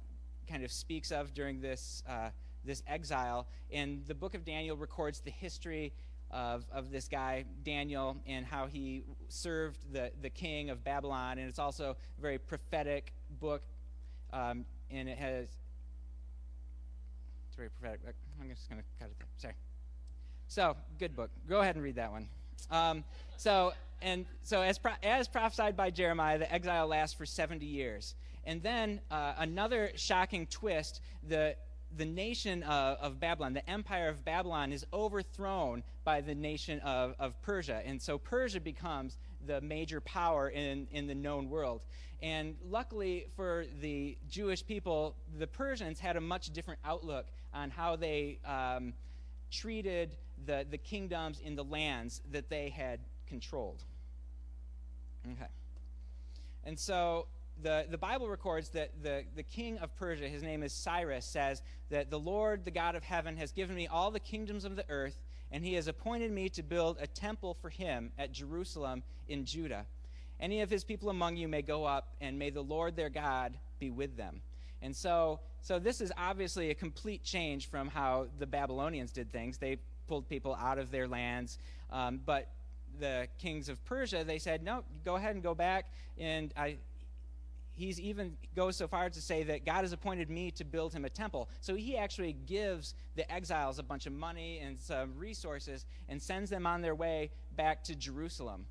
[0.49, 2.31] kind of speaks of during this uh,
[2.65, 3.47] this exile.
[3.71, 5.93] And the book of Daniel records the history
[6.33, 11.39] of, of this guy, Daniel, and how he served the, the king of Babylon.
[11.39, 13.63] And it's also a very prophetic book.
[14.33, 15.49] Um, and it has.
[17.47, 18.01] It's very prophetic.
[18.41, 19.29] I'm just going to cut it there.
[19.37, 19.55] Sorry.
[20.49, 21.31] So, good book.
[21.49, 22.29] Go ahead and read that one.
[22.71, 23.05] Um,
[23.37, 28.15] so, and so as, pro- as prophesied by Jeremiah, the exile lasts for 70 years.
[28.45, 31.57] And then uh, another shocking twist the
[31.97, 37.15] the nation of, of, Babylon, the empire of Babylon, is overthrown by the nation of,
[37.19, 37.83] of Persia.
[37.85, 41.83] And so Persia becomes the major power in, in the known world.
[42.23, 47.97] And luckily for the Jewish people, the Persians had a much different outlook on how
[47.97, 48.95] they um,
[49.51, 53.83] treated the, the kingdoms in the lands that they had controlled.
[55.33, 55.51] Okay.
[56.65, 57.27] And so
[57.63, 61.63] the, the Bible records that the, the king of Persia, his name is Cyrus, says
[61.91, 64.85] that the Lord, the God of heaven, has given me all the kingdoms of the
[64.89, 65.19] earth,
[65.51, 69.87] and he has appointed me to build a temple for him at Jerusalem in Judah.
[70.41, 73.55] Any of his people among you may go up, and may the Lord their God
[73.79, 74.41] be with them.
[74.81, 79.59] And so, so this is obviously a complete change from how the Babylonians did things.
[79.59, 81.59] They pulled people out of their lands,
[81.91, 82.49] um, but
[82.99, 85.87] the kings of Persia, they said, no, go ahead and go back,
[86.19, 86.77] and I,
[87.75, 91.05] he's even goes so far to say that God has appointed me to build him
[91.05, 91.49] a temple.
[91.61, 96.51] So he actually gives the exiles a bunch of money and some resources and sends
[96.51, 98.67] them on their way back to Jerusalem.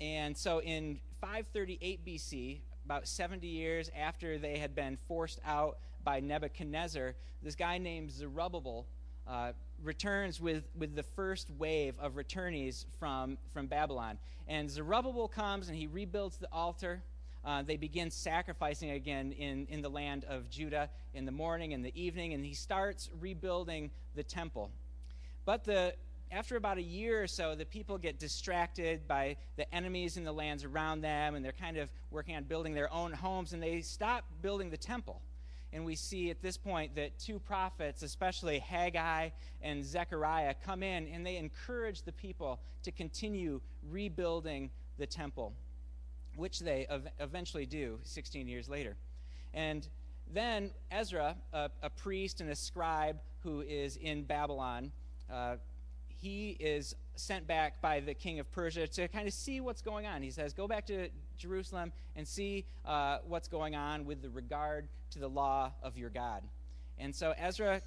[0.00, 6.18] and so in 538 BC, about 70 years after they had been forced out by
[6.18, 8.86] Nebuchadnezzar, this guy named Zerubbabel
[9.26, 14.18] uh, returns with, with the first wave of returnees from, from Babylon.
[14.48, 17.02] And Zerubbabel comes and he rebuilds the altar.
[17.44, 21.84] Uh, they begin sacrificing again in, in the land of Judah in the morning and
[21.84, 24.70] the evening, and he starts rebuilding the temple.
[25.44, 25.94] But the,
[26.30, 30.32] after about a year or so, the people get distracted by the enemies in the
[30.32, 33.80] lands around them, and they're kind of working on building their own homes, and they
[33.80, 35.20] stop building the temple.
[35.72, 39.30] And we see at this point that two prophets, especially Haggai
[39.62, 45.54] and Zechariah, come in and they encourage the people to continue rebuilding the temple,
[46.36, 48.96] which they ev- eventually do 16 years later.
[49.54, 49.86] And
[50.32, 54.92] then Ezra, a, a, priest and a scribe who is in Babylon,
[55.30, 55.56] uh,
[56.08, 60.06] he is sent back by the king of Persia to kind of see what's going
[60.06, 60.22] on.
[60.22, 64.88] He says, Go back to Jerusalem and see uh, what's going on with the regard
[65.10, 66.42] to the law of your God.
[66.98, 67.82] And so Ezra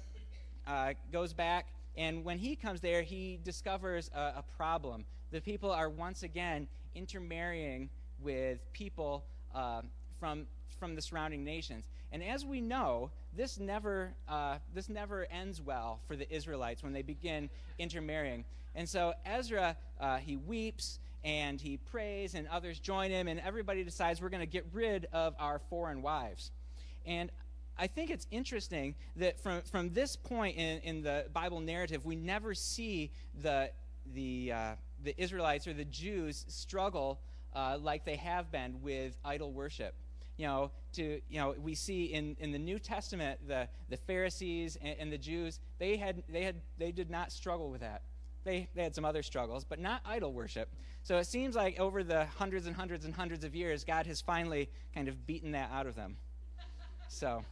[0.66, 5.04] uh, goes back, and when he comes there, he discovers a, a problem.
[5.30, 7.88] The people are once again intermarrying
[8.20, 9.24] with people
[9.54, 9.82] uh,
[10.18, 10.46] from,
[10.78, 11.86] from the surrounding nations.
[12.12, 16.92] And as we know, this never, uh, this never ends well for the Israelites when
[16.92, 18.44] they begin intermarrying.
[18.74, 23.82] And so Ezra, uh, he weeps and he prays, and others join him, and everybody
[23.82, 26.52] decides we're going to get rid of our foreign wives.
[27.04, 27.30] And
[27.76, 32.14] I think it's interesting that from, from this point in, in the Bible narrative, we
[32.14, 33.10] never see
[33.42, 33.70] the,
[34.14, 37.18] the, uh, the Israelites or the Jews struggle
[37.56, 39.94] uh, like they have been with idol worship
[40.36, 44.76] you know, to, you know, we see in, in the New Testament, the, the Pharisees
[44.82, 48.02] and, and the Jews, they had, they had, they did not struggle with that.
[48.44, 50.68] They, they had some other struggles, but not idol worship.
[51.02, 54.20] So it seems like over the hundreds and hundreds and hundreds of years, God has
[54.20, 56.16] finally kind of beaten that out of them.
[57.08, 57.44] So,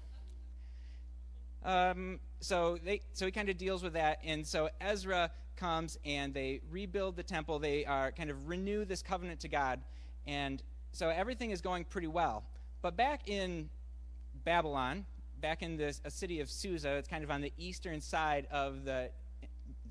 [1.65, 6.35] um, so they, so he kind of deals with that, and so Ezra comes and
[6.35, 7.59] they rebuild the temple.
[7.59, 9.81] They are kind of renew this covenant to God,
[10.27, 12.45] and so everything is going pretty well.
[12.83, 13.69] But back in
[14.45, 15.07] Babylon,
[15.41, 19.11] back in a city of Susa, it's kind of on the eastern side of the,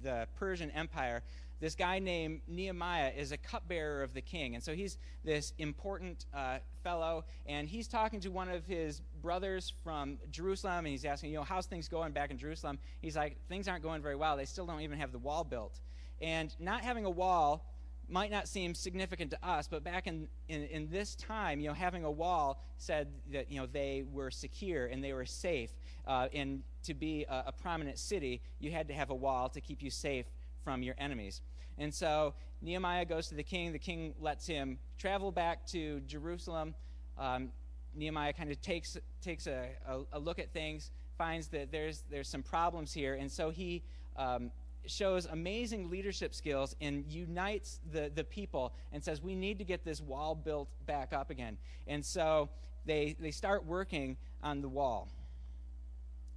[0.02, 1.24] the Persian Empire,
[1.60, 4.56] this guy named Nehemiah is a cupbearer of the king.
[4.56, 9.72] And so he's this important uh, fellow, and he's talking to one of his brothers
[9.84, 12.80] from Jerusalem, and he's asking, you know, how's things going back in Jerusalem?
[13.02, 14.36] He's like, things aren't going very well.
[14.36, 15.80] They still don't even have the wall built.
[16.22, 17.66] And not having a wall
[18.10, 21.74] might not seem significant to us, but back in, in, in, this time, you know,
[21.74, 25.72] having a wall said that, you know, they were secure and they were safe.
[26.06, 29.62] Uh, and to be a, a, prominent city, you had to have a wall to
[29.62, 30.26] keep you safe
[30.64, 31.42] from your enemies.
[31.78, 33.72] And so Nehemiah goes to the king.
[33.72, 36.76] The king lets him travel back to Jerusalem.
[37.18, 37.52] Um,
[37.96, 42.28] Nehemiah kind of takes, takes a, a, a, look at things, finds that there's, there's
[42.28, 43.84] some problems here, and so he
[44.18, 44.52] um,
[44.86, 49.84] shows amazing leadership skills and unites the, the people and says, we need to get
[49.84, 51.58] this wall built back up again.
[51.88, 52.50] And so
[52.86, 55.10] they, they start working on the wall.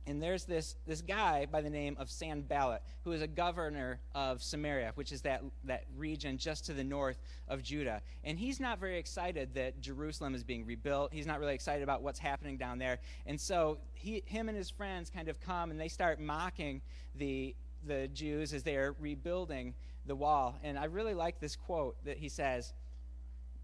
[0.09, 4.41] And there's this, this guy by the name of Sanballat, who is a governor of
[4.41, 8.01] Samaria, which is that, that region just to the north of Judah.
[8.23, 11.13] And he's not very excited that Jerusalem is being rebuilt.
[11.13, 13.01] He's not really excited about what's happening down there.
[13.27, 16.83] And so he, him and his friends kind of come and they start mocking
[17.17, 17.57] the
[17.87, 19.75] the Jews as they are rebuilding
[20.07, 20.59] the wall.
[20.63, 22.73] And I really like this quote that he says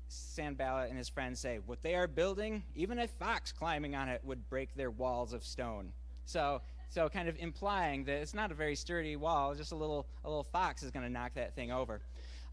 [0.08, 4.20] Sanballat and his friends say, What they are building, even a fox climbing on it
[4.24, 5.92] would break their walls of stone.
[6.24, 10.06] So, so kind of implying that it's not a very sturdy wall, just a little,
[10.24, 12.02] a little fox is going to knock that thing over.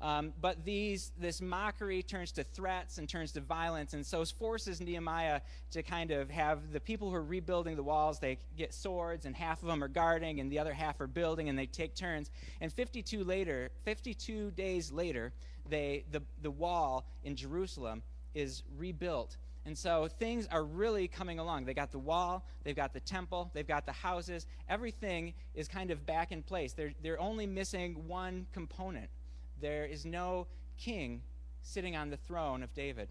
[0.01, 4.33] Um, but these, this mockery turns to threats and turns to violence, and so it
[4.39, 8.73] forces Nehemiah to kind of have the people who are rebuilding the walls, they get
[8.73, 11.65] swords, and half of them are guarding, and the other half are building, and they
[11.65, 12.31] take turns.
[12.61, 15.33] And 52 later, 52 days later,
[15.69, 18.01] they, the, the wall in Jerusalem
[18.33, 19.37] is rebuilt.
[19.65, 21.65] And so things are really coming along.
[21.65, 24.47] They got the wall, they've got the temple, they've got the houses.
[24.67, 26.73] Everything is kind of back in place.
[26.73, 29.09] They're, they're only missing one component,
[29.61, 31.21] there is no king
[31.61, 33.09] sitting on the throne of David.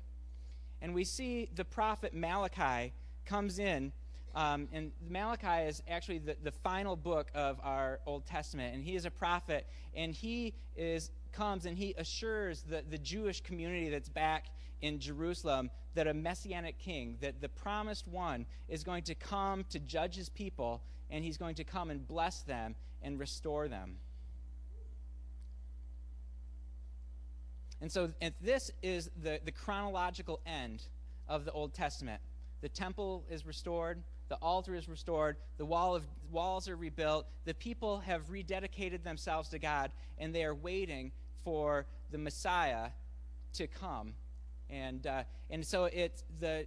[0.80, 2.92] And we see the prophet Malachi
[3.24, 3.92] comes in,
[4.34, 8.94] um, and Malachi is actually the, the final book of our Old Testament, and he
[8.94, 14.08] is a prophet, and he is comes and he assures the, the Jewish community that's
[14.08, 14.46] back
[14.80, 19.78] in Jerusalem that a messianic king, that the promised one, is going to come to
[19.78, 23.96] judge his people, and he's going to come and bless them and restore them.
[27.81, 28.11] And so
[28.41, 30.83] this is the, the chronological end
[31.29, 32.21] of the Old Testament.
[32.61, 37.55] The temple is restored, the altar is restored, the wall of, walls are rebuilt, the
[37.55, 41.12] people have rededicated themselves to God, and they are waiting
[41.45, 42.91] for the Messiah
[43.55, 44.14] to come.
[44.69, 46.67] And, uh, and so it's the,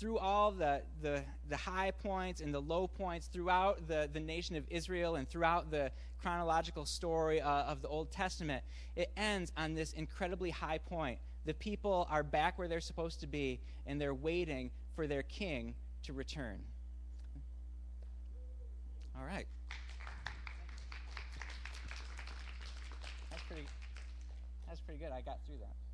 [0.00, 4.56] through all the, the, the high points and the low points throughout the, the nation
[4.56, 8.64] of Israel and throughout the chronological story uh, of the Old Testament,
[8.96, 11.18] it ends on this incredibly high point.
[11.44, 15.74] The people are back where they're supposed to be, and they're waiting for their king
[16.04, 16.60] to return.
[19.18, 19.46] All right.
[23.30, 23.66] That's pretty,
[24.66, 25.12] that's pretty good.
[25.12, 25.89] I got through that.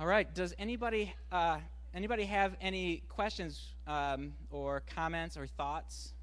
[0.00, 0.34] All right.
[0.34, 1.58] Does anybody uh,
[1.92, 6.14] anybody have any questions um, or comments or thoughts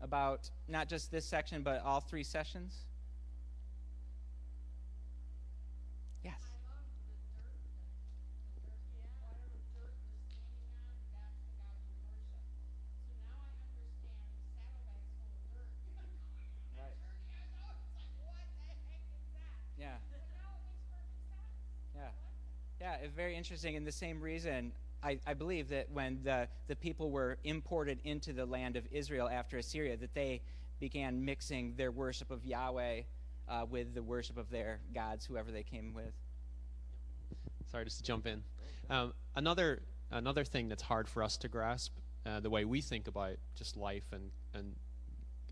[0.00, 2.86] about not just this section but all three sessions?
[23.12, 23.76] Very interesting.
[23.76, 28.32] And the same reason, I, I believe that when the, the people were imported into
[28.32, 30.40] the land of Israel after Assyria, that they
[30.80, 33.02] began mixing their worship of Yahweh
[33.48, 36.12] uh, with the worship of their gods, whoever they came with.
[37.70, 38.42] Sorry, just to jump in.
[38.90, 41.92] Um, another another thing that's hard for us to grasp,
[42.26, 44.74] uh, the way we think about just life and and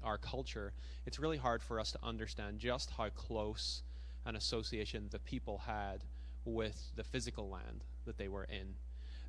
[0.05, 0.73] our culture,
[1.07, 3.83] it's really hard for us to understand just how close
[4.25, 6.05] an association the people had
[6.45, 8.75] with the physical land that they were in.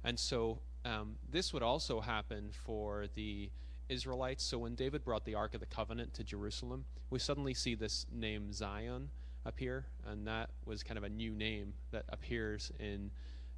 [0.03, 3.49] And so um, this would also happen for the
[3.89, 4.43] Israelites.
[4.43, 8.05] So when David brought the Ark of the Covenant to Jerusalem, we suddenly see this
[8.11, 9.09] name Zion
[9.45, 13.11] appear, and that was kind of a new name that appears in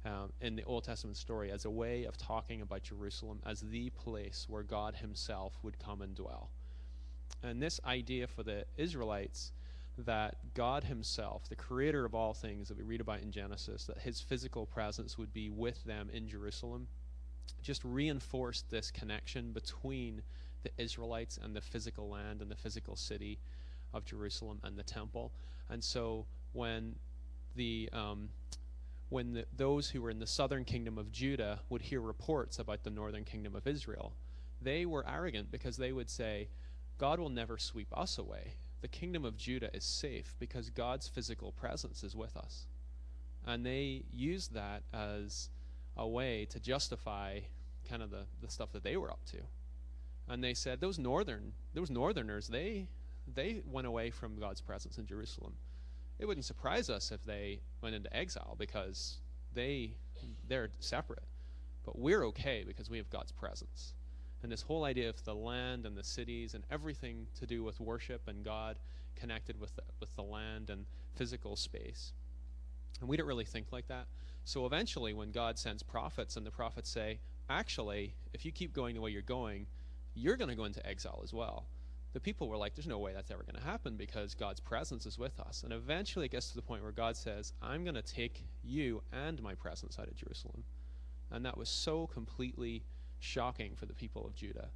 [0.04, 3.90] um, in the Old Testament story as a way of talking about Jerusalem as the
[3.90, 6.50] place where God Himself would come and dwell.
[7.42, 9.50] And this idea for the Israelites
[9.98, 13.98] that God Himself, the creator of all things that we read about in Genesis, that
[13.98, 16.86] His physical presence would be with them in Jerusalem,
[17.62, 20.22] just reinforced this connection between
[20.62, 23.38] the Israelites and the physical land and the physical city
[23.94, 25.32] of Jerusalem and the temple.
[25.70, 26.96] And so when
[27.54, 28.28] the um,
[29.08, 32.82] when the, those who were in the southern kingdom of Judah would hear reports about
[32.82, 34.12] the northern kingdom of Israel,
[34.60, 36.48] they were arrogant because they would say,
[36.98, 38.54] God will never sweep us away.
[38.82, 42.66] The kingdom of Judah is safe because God's physical presence is with us.
[43.46, 45.48] And they used that as
[45.96, 47.40] a way to justify
[47.88, 49.38] kind of the, the stuff that they were up to.
[50.28, 52.88] And they said those northern those northerners, they
[53.32, 55.54] they went away from God's presence in Jerusalem.
[56.18, 59.18] It wouldn't surprise us if they went into exile because
[59.54, 59.92] they
[60.48, 61.22] they're separate.
[61.84, 63.94] But we're okay because we have God's presence.
[64.42, 67.80] And this whole idea of the land and the cities and everything to do with
[67.80, 68.78] worship and God
[69.16, 72.12] connected with the, with the land and physical space.
[73.00, 74.06] And we don't really think like that.
[74.44, 77.18] So eventually, when God sends prophets and the prophets say,
[77.50, 79.66] actually, if you keep going the way you're going,
[80.14, 81.66] you're going to go into exile as well.
[82.12, 85.04] The people were like, there's no way that's ever going to happen because God's presence
[85.04, 85.62] is with us.
[85.64, 89.02] And eventually it gets to the point where God says, I'm going to take you
[89.12, 90.64] and my presence out of Jerusalem.
[91.30, 92.84] And that was so completely
[93.18, 94.68] shocking for the people of Judah.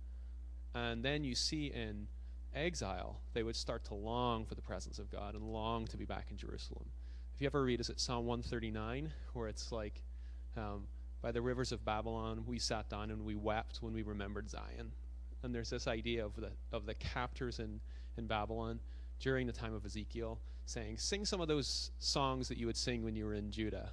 [0.75, 2.07] And then you see in
[2.55, 6.05] exile, they would start to long for the presence of God and long to be
[6.05, 6.87] back in Jerusalem.
[7.35, 10.03] If you ever read, is it Psalm 139, where it's like,
[10.57, 10.87] um,
[11.23, 14.93] by the rivers of Babylon, we sat down and we wept when we remembered Zion.
[15.43, 17.81] And there's this idea of the of the captors in,
[18.17, 18.79] in Babylon
[19.21, 23.03] during the time of Ezekiel saying, Sing some of those songs that you would sing
[23.03, 23.93] when you were in Judah.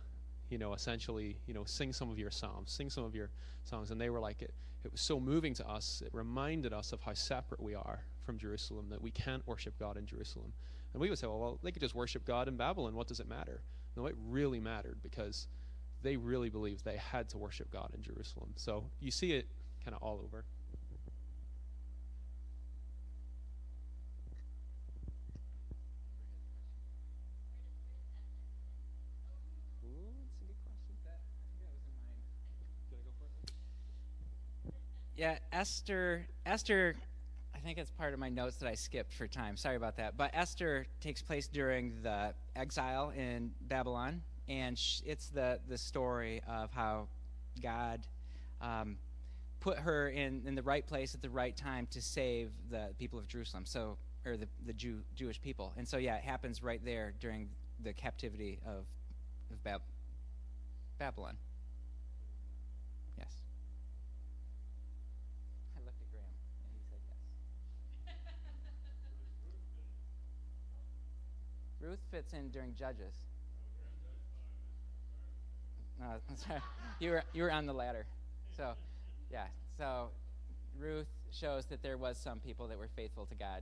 [0.49, 3.29] You know, essentially, you know, sing some of your psalms, sing some of your
[3.63, 3.91] songs.
[3.91, 6.01] And they were like, it, it was so moving to us.
[6.05, 9.97] It reminded us of how separate we are from Jerusalem, that we can't worship God
[9.97, 10.53] in Jerusalem.
[10.93, 12.95] And we would say, well, well, they could just worship God in Babylon.
[12.95, 13.61] What does it matter?
[13.95, 15.47] No, it really mattered because
[16.01, 18.53] they really believed they had to worship God in Jerusalem.
[18.55, 19.47] So you see it
[19.83, 20.45] kind of all over.
[35.17, 36.27] Yeah, Esther.
[36.45, 36.95] Esther.
[37.55, 39.57] I think it's part of my notes that I skipped for time.
[39.57, 40.15] Sorry about that.
[40.15, 46.71] But Esther takes place during the exile in Babylon, and it's the the story of
[46.71, 47.07] how
[47.61, 48.05] God
[48.61, 48.97] um,
[49.59, 53.17] put her in in the right place at the right time to save the people
[53.17, 53.65] of Jerusalem.
[53.65, 55.73] So or the the Jew Jewish people.
[55.77, 57.49] And so yeah, it happens right there during
[57.83, 58.85] the captivity of
[59.51, 59.81] of Bab-
[60.99, 61.37] Babylon.
[63.17, 63.41] Yes.
[65.75, 67.17] I looked at Graham and he said yes.
[71.87, 73.13] Ruth fits in during Judges.
[75.99, 76.59] No, sorry.
[76.99, 78.05] You were you were on the ladder.
[78.57, 78.73] So,
[79.31, 79.45] yeah.
[79.77, 80.09] So,
[80.77, 83.61] Ruth shows that there was some people that were faithful to God,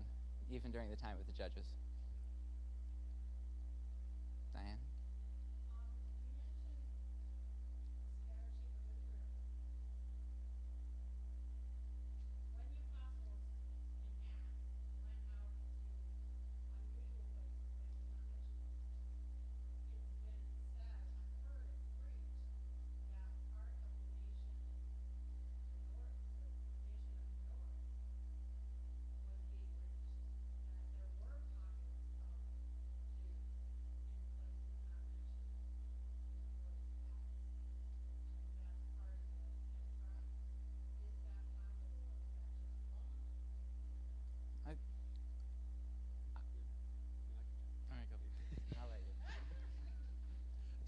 [0.50, 1.68] even during the time of the judges.
[4.54, 4.85] Diane.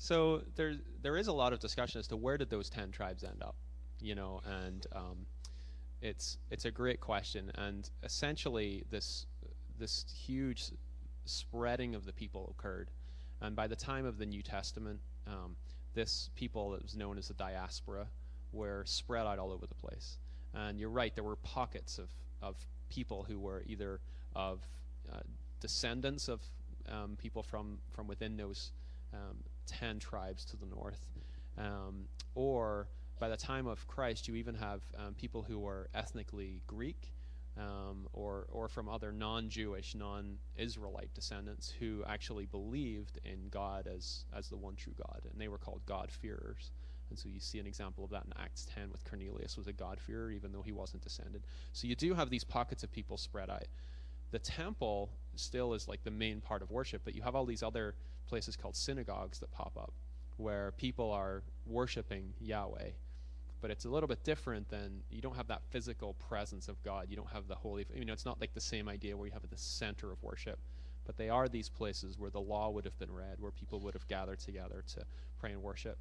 [0.08, 3.26] So there there is a lot of discussion as to where did those ten tribes
[3.26, 3.58] end up,
[4.00, 5.26] you know, and um,
[6.02, 9.26] it's it's a great question, and essentially this
[9.78, 10.72] this huge
[11.26, 12.90] spreading of the people occurred,
[13.42, 15.58] and by the time of the New Testament, um,
[15.94, 18.08] this people that was known as the diaspora
[18.54, 20.20] were spread out all over the place,
[20.54, 22.08] and you're right, there were pockets of
[22.42, 22.56] of
[22.88, 24.00] people who were either
[24.38, 24.66] of
[25.12, 25.20] uh,
[25.60, 26.40] descendants of
[26.88, 28.72] um, people from from within those
[29.68, 31.00] 10 tribes to the north.
[31.58, 32.06] Um,
[32.36, 32.88] or
[33.20, 37.14] by the time of Christ, you even have um, people who were ethnically Greek
[37.58, 43.88] um, or, or from other non Jewish, non Israelite descendants who actually believed in God
[43.88, 45.22] as, as the one true God.
[45.32, 46.72] And they were called God-fearers.
[47.10, 49.74] And so you see an example of that in Acts 10 with Cornelius was a
[49.74, 51.44] God-fearer even though he wasn't descended.
[51.72, 53.66] So you do have these pockets of people spread out.
[54.32, 57.64] The temple still is like the main part of worship, but you have all these
[57.64, 57.96] other
[58.28, 59.94] places called synagogues that pop up
[60.38, 62.92] where people are worshiping Yahweh.
[63.60, 67.08] But it's a little bit different than you don't have that physical presence of God.
[67.10, 69.34] You don't have the holy, you know, it's not like the same idea where you
[69.34, 70.60] have the center of worship.
[71.06, 73.96] But they are these places where the law would have been read, where people would
[73.96, 75.06] have gathered together to
[75.40, 75.98] pray and worship.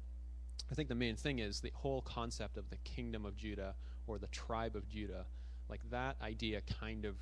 [0.69, 3.73] I think the main thing is the whole concept of the kingdom of Judah
[4.05, 5.25] or the tribe of Judah,
[5.69, 7.15] like that idea kind of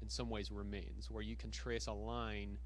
[0.00, 2.58] in some ways remains, where you can trace a line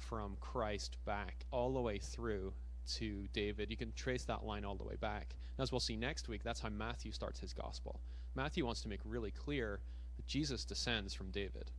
[0.00, 2.52] from Christ back all the way through
[2.94, 3.70] to David.
[3.70, 5.34] You can trace that line all the way back.
[5.56, 8.00] And as we'll see next week, that's how Matthew starts his gospel.
[8.34, 9.80] Matthew wants to make really clear
[10.16, 11.70] that Jesus descends from David.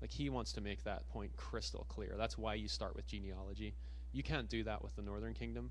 [0.00, 2.14] Like he wants to make that point crystal clear.
[2.16, 3.74] That's why you start with genealogy.
[4.12, 5.70] You can't do that with the northern kingdom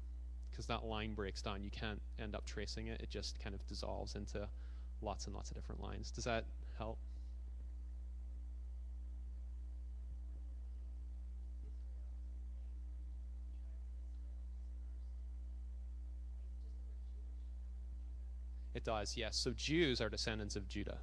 [0.49, 1.63] because that line breaks down.
[1.63, 3.01] You can't end up tracing it.
[3.01, 4.47] It just kind of dissolves into
[5.01, 6.11] lots and lots of different lines.
[6.11, 6.45] Does that
[6.77, 6.97] help?
[18.85, 19.35] Does, yes.
[19.35, 20.99] So Jews are descendants of Judah.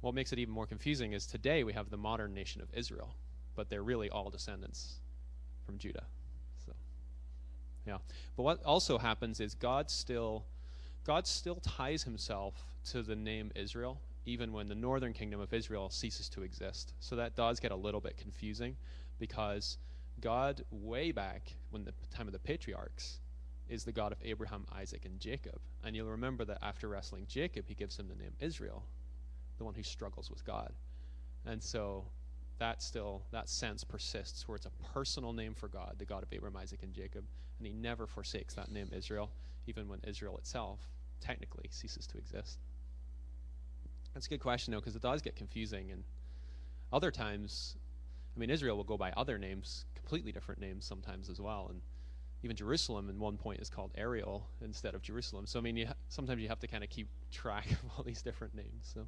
[0.00, 3.14] What makes it even more confusing is today we have the modern nation of Israel,
[3.54, 5.00] but they're really all descendants
[5.66, 6.04] from Judah.
[6.64, 6.72] So,
[7.86, 7.98] yeah.
[8.36, 10.46] But what also happens is God still,
[11.04, 12.54] God still ties Himself
[12.90, 16.94] to the name Israel, even when the northern kingdom of Israel ceases to exist.
[17.00, 18.76] So that does get a little bit confusing,
[19.18, 19.78] because
[20.20, 23.20] God, way back when the time of the patriarchs,
[23.68, 25.60] is the God of Abraham, Isaac, and Jacob.
[25.84, 28.84] And you'll remember that after wrestling Jacob, he gives him the name Israel,
[29.58, 30.72] the one who struggles with God.
[31.46, 32.04] And so
[32.58, 36.32] that still, that sense persists where it's a personal name for God, the God of
[36.32, 37.24] Abraham, Isaac, and Jacob.
[37.58, 39.30] And he never forsakes that name Israel,
[39.66, 40.80] even when Israel itself
[41.20, 42.58] technically ceases to exist.
[44.14, 45.90] That's a good question, though, because it does get confusing.
[45.90, 46.02] And
[46.92, 47.76] other times,
[48.36, 51.66] I mean, Israel will go by other names, completely different names sometimes as well.
[51.70, 51.80] And
[52.42, 55.46] even Jerusalem, in one point, is called Ariel instead of Jerusalem.
[55.46, 58.04] So I mean, you ha- sometimes you have to kind of keep track of all
[58.04, 58.90] these different names.
[58.94, 59.06] So.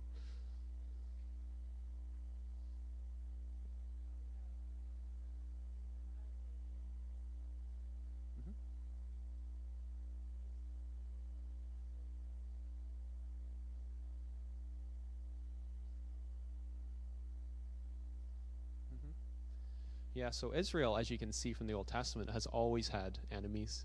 [20.12, 23.84] Yeah, so Israel, as you can see from the Old Testament, has always had enemies,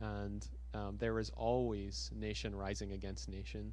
[0.00, 3.72] and um, there is always nation rising against nation.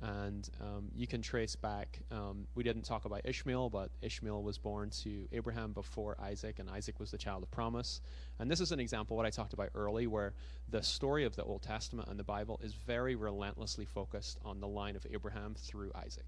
[0.00, 4.58] And um, you can trace back, um, we didn't talk about Ishmael, but Ishmael was
[4.58, 8.00] born to Abraham before Isaac, and Isaac was the child of promise.
[8.38, 10.34] And this is an example, what I talked about early, where
[10.68, 14.68] the story of the Old Testament and the Bible is very relentlessly focused on the
[14.68, 16.26] line of Abraham through Isaac.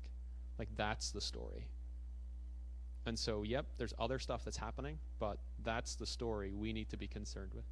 [0.58, 1.66] Like, that's the story.
[3.06, 6.96] And so, yep, there's other stuff that's happening, but that's the story we need to
[6.96, 7.64] be concerned with.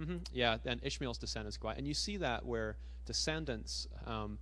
[0.00, 0.16] Mm-hmm.
[0.32, 1.76] Yeah, and Ishmael's descendants go out.
[1.76, 3.86] And you see that where descendants.
[4.06, 4.38] Um,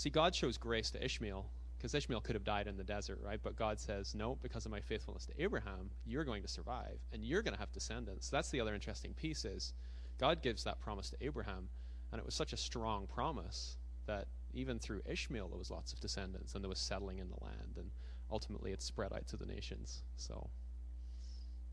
[0.00, 1.44] See, God shows grace to Ishmael
[1.76, 3.38] because Ishmael could have died in the desert, right?
[3.42, 7.22] But God says, no, because of my faithfulness to Abraham, you're going to survive and
[7.22, 8.30] you're going to have descendants.
[8.30, 9.74] That's the other interesting piece is
[10.16, 11.68] God gives that promise to Abraham,
[12.12, 13.76] and it was such a strong promise
[14.06, 17.44] that even through Ishmael there was lots of descendants and there was settling in the
[17.44, 17.90] land, and
[18.30, 20.02] ultimately it spread out to the nations.
[20.16, 20.50] So,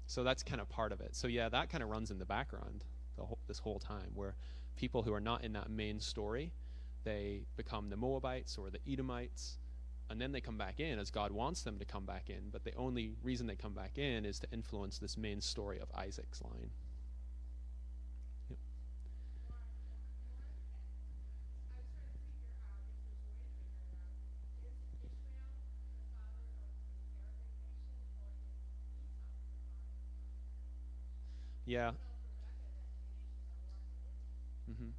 [0.06, 1.16] so that's kind of part of it.
[1.16, 2.84] So yeah, that kind of runs in the background
[3.18, 4.36] the whole, this whole time, where
[4.76, 6.52] people who are not in that main story
[7.08, 9.60] they become the Moabites or the Edomites,
[10.10, 12.50] and then they come back in as God wants them to come back in.
[12.52, 15.88] But the only reason they come back in is to influence this main story of
[15.96, 16.70] Isaac's line.
[31.68, 31.92] Yeah.
[34.72, 34.90] Mm-hmm.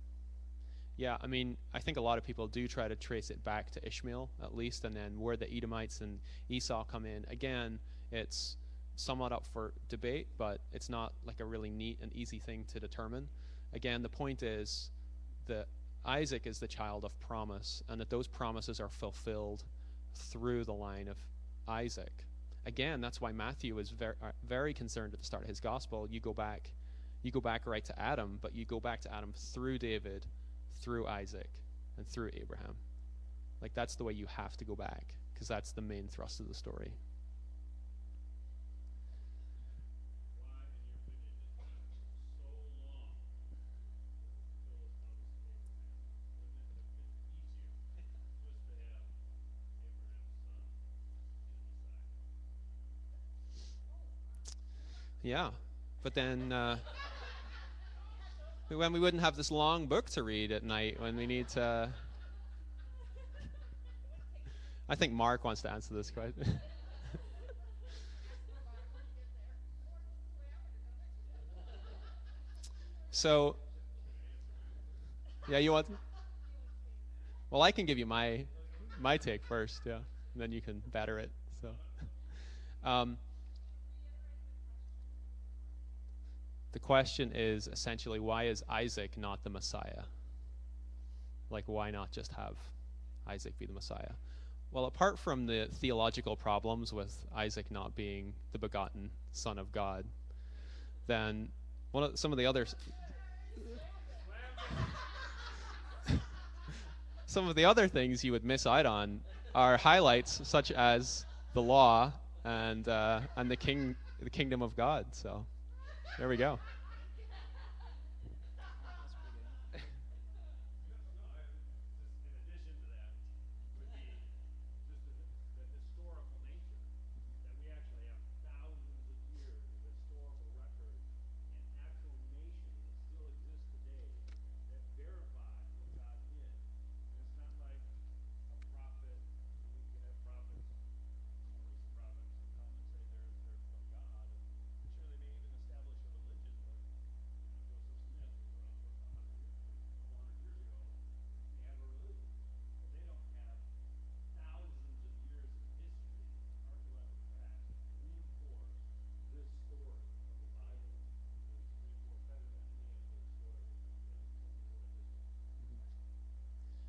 [0.98, 3.70] Yeah, I mean, I think a lot of people do try to trace it back
[3.72, 7.24] to Ishmael, at least, and then where the Edomites and Esau come in.
[7.30, 7.78] Again,
[8.12, 8.56] it's
[8.96, 12.80] somewhat up for debate, but it's not like a really neat and easy thing to
[12.80, 13.28] determine.
[13.72, 14.90] Again, the point is
[15.46, 15.66] that
[16.04, 19.64] Isaac is the child of promise, and that those promises are fulfilled
[20.14, 21.16] through the line of
[21.66, 22.12] Isaac.
[22.66, 26.06] Again, that's why Matthew is very, uh, very concerned at the start of his gospel.
[26.08, 26.72] You go back,
[27.22, 30.26] you go back right to Adam, but you go back to Adam through David
[30.80, 31.50] through Isaac
[31.96, 32.76] and through Abraham.
[33.60, 36.48] Like that's the way you have to go back because that's the main thrust of
[36.48, 36.92] the story.
[55.28, 55.50] Yeah,
[56.02, 56.78] but then uh,
[58.68, 61.90] when we wouldn't have this long book to read at night when we need to.
[64.88, 66.58] I think Mark wants to answer this question.
[73.10, 73.56] so,
[75.46, 75.88] yeah, you want?
[77.50, 78.46] Well, I can give you my
[78.98, 80.04] my take first, yeah, and
[80.36, 81.30] then you can batter it.
[81.60, 81.68] So,
[82.88, 83.18] um,
[86.72, 90.04] The question is essentially why is Isaac not the Messiah?
[91.50, 92.56] Like, why not just have
[93.26, 94.12] Isaac be the Messiah?
[94.70, 100.04] Well, apart from the theological problems with Isaac not being the begotten Son of God,
[101.06, 101.48] then
[101.92, 102.76] one of some of the others.
[107.26, 109.20] some of the other things you would miss out on
[109.54, 112.12] are highlights such as the law
[112.44, 115.06] and uh, and the king the kingdom of God.
[115.12, 115.46] So.
[116.16, 116.58] There we go.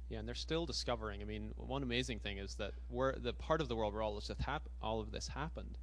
[0.10, 1.22] Yeah, and they're still discovering.
[1.22, 4.18] I mean, one amazing thing is that where the part of the world where all
[4.18, 5.78] of this, hap- all of this happened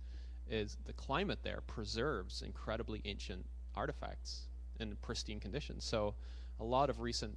[0.49, 3.47] is the climate there preserves incredibly ancient
[3.77, 4.49] artifacts
[4.81, 5.85] in pristine conditions.
[5.85, 6.15] So,
[6.59, 7.37] a lot of recent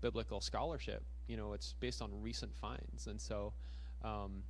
[0.00, 3.52] biblical scholarship, you know, it's based on recent finds, and so,
[4.04, 4.42] um,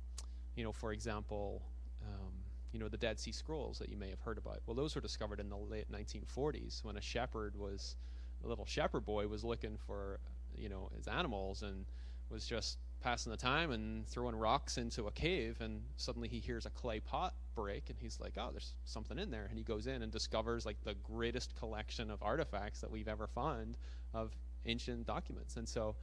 [0.55, 1.61] you know, for example,
[2.05, 2.31] um,
[2.71, 4.59] you know, the Dead Sea Scrolls that you may have heard about.
[4.65, 7.95] Well, those were discovered in the late 1940s when a shepherd was,
[8.43, 10.19] a little shepherd boy was looking for
[10.59, 11.85] you know his animals and
[12.29, 16.65] was just passing the time and throwing rocks into a cave and suddenly he hears
[16.65, 19.87] a clay pot break and he's like oh there's something in there and he goes
[19.87, 23.77] in and discovers like the greatest collection of artifacts that we've ever found
[24.13, 24.35] of
[24.65, 25.95] ancient documents and so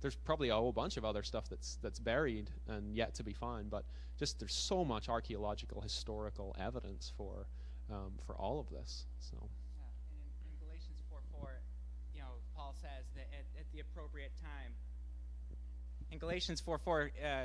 [0.00, 3.32] there's probably a whole bunch of other stuff that's that's buried and yet to be
[3.32, 3.70] found.
[3.70, 3.84] But
[4.18, 7.46] just there's so much archaeological historical evidence for
[7.90, 9.06] um, for all of this.
[9.18, 9.36] So.
[9.76, 11.60] Yeah, and in, in Galatians 4 4,
[12.14, 14.72] you know, Paul says that at, at the appropriate time.
[16.10, 17.42] In Galatians 4 4, uh,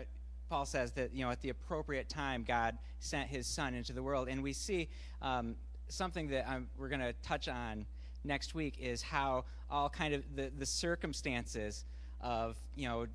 [0.49, 4.01] Paul says that, you know, at the appropriate time, God sent his son into the
[4.01, 4.27] world.
[4.27, 4.89] And we see
[5.21, 5.55] um,
[5.89, 7.85] something that I'm, we're going to touch on
[8.23, 11.85] next week is how all kind of the, the circumstances
[12.19, 13.05] of, you know,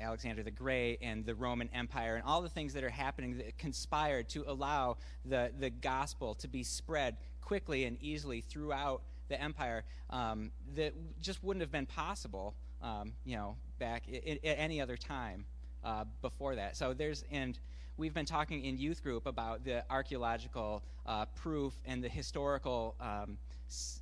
[0.00, 3.58] Alexander the Great and the Roman Empire and all the things that are happening that
[3.58, 4.96] conspired to allow
[5.26, 11.42] the, the gospel to be spread quickly and easily throughout the empire um, that just
[11.42, 15.44] wouldn't have been possible, um, you know, back at any other time
[15.84, 16.76] uh, before that.
[16.76, 17.58] So there's and
[17.96, 23.38] we've been talking in youth group about the archaeological uh, proof and the historical um,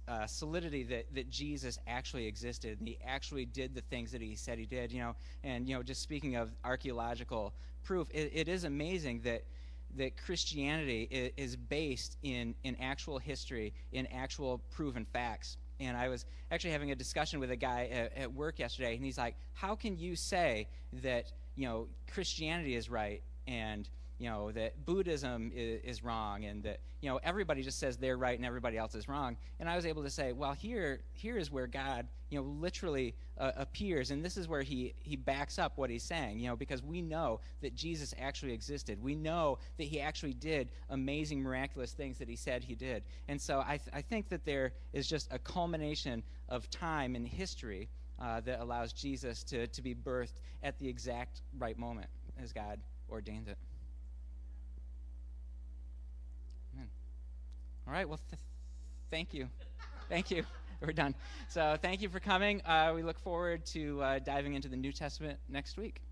[0.08, 4.34] uh, solidity that, that Jesus actually existed and he actually did the things that he
[4.34, 4.92] said he did.
[4.92, 7.52] You know, and you know, just speaking of archaeological
[7.84, 9.44] proof, it, it is amazing that
[9.96, 15.56] that Christianity is, based in in actual history, in actual proven facts.
[15.80, 19.04] And I was actually having a discussion with a guy at, at work yesterday, and
[19.04, 20.68] he's like, "How can you say
[21.02, 23.88] that you know Christianity is right and
[24.18, 28.16] you know that Buddhism is, is, wrong and that you know everybody just says they're
[28.16, 29.36] right and everybody else is wrong.
[29.58, 33.14] And I was able to say, well, here here is where God you know literally
[33.38, 36.38] uh, appears, and this is where he he backs up what he's saying.
[36.38, 39.02] You know because we know that Jesus actually existed.
[39.02, 43.04] We know that he actually did amazing, miraculous things that he said he did.
[43.28, 47.28] And so I th- I think that there is just a culmination of time and
[47.28, 47.88] history.
[48.20, 52.06] Uh, that allows Jesus to, to be birthed at the exact right moment
[52.40, 52.78] as God
[53.10, 53.58] ordained it.
[57.86, 58.08] All right.
[58.08, 58.40] Well, th-
[59.10, 59.48] thank you.
[60.08, 60.44] thank you.
[60.86, 61.14] We're done.
[61.48, 62.60] So thank you for coming.
[62.62, 66.02] Uh, we look forward to uh, diving into the New Testament next week.